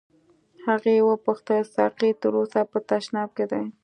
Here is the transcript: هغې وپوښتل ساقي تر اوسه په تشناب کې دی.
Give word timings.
هغې 0.65 1.05
وپوښتل 1.09 1.61
ساقي 1.75 2.11
تر 2.21 2.31
اوسه 2.39 2.61
په 2.71 2.77
تشناب 2.89 3.29
کې 3.37 3.45
دی. 3.51 3.63